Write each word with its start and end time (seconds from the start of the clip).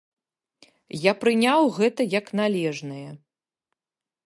Я 1.09 1.13
прыняў 1.25 1.61
гэта 1.77 2.01
як 2.19 2.33
належнае. 2.41 3.05